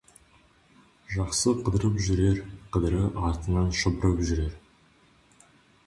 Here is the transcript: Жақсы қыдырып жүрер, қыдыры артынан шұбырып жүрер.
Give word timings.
Жақсы 1.15 1.53
қыдырып 1.67 1.99
жүрер, 2.07 2.41
қыдыры 2.77 3.05
артынан 3.29 3.71
шұбырып 3.83 4.27
жүрер. 4.31 4.61